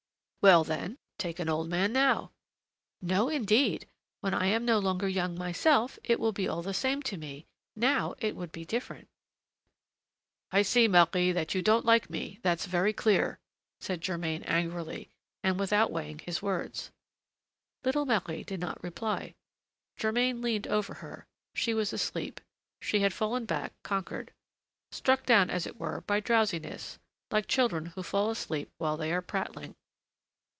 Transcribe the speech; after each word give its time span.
"Well, 0.43 0.63
then, 0.63 0.97
take 1.19 1.37
an 1.37 1.49
old 1.49 1.69
man 1.69 1.93
now." 1.93 2.31
"No 2.99 3.29
indeed! 3.29 3.87
when 4.21 4.33
I 4.33 4.47
am 4.47 4.65
no 4.65 4.79
longer 4.79 5.07
young 5.07 5.37
myself, 5.37 5.99
it 6.03 6.19
will 6.19 6.31
be 6.31 6.47
all 6.47 6.63
the 6.63 6.73
same 6.73 7.03
to 7.03 7.15
me; 7.17 7.45
now 7.75 8.15
it 8.17 8.35
would 8.35 8.51
be 8.51 8.65
different." 8.65 9.07
"I 10.49 10.63
see, 10.63 10.87
Marie, 10.87 11.31
that 11.31 11.53
you 11.53 11.61
don't 11.61 11.85
like 11.85 12.09
me; 12.09 12.39
that's 12.41 12.65
very 12.65 12.91
clear," 12.91 13.37
said 13.79 14.01
Germain 14.01 14.41
angrily, 14.45 15.11
and 15.43 15.59
without 15.59 15.91
weighing 15.91 16.17
his 16.17 16.41
words. 16.41 16.89
Little 17.83 18.07
Marie 18.07 18.43
did 18.43 18.59
not 18.59 18.81
reply. 18.81 19.35
Germain 19.95 20.41
leaned 20.41 20.65
over 20.65 20.95
her: 20.95 21.27
she 21.53 21.75
was 21.75 21.93
asleep; 21.93 22.41
she 22.81 23.01
had 23.01 23.13
fallen 23.13 23.45
back, 23.45 23.73
conquered, 23.83 24.33
struck 24.91 25.23
down, 25.23 25.51
as 25.51 25.67
it 25.67 25.79
were, 25.79 26.01
by 26.07 26.19
drowsiness, 26.19 26.97
like 27.29 27.45
children 27.45 27.85
who 27.85 28.01
fall 28.01 28.31
asleep 28.31 28.71
while 28.79 28.97
they 28.97 29.13
are 29.13 29.21
prattling. 29.21 29.75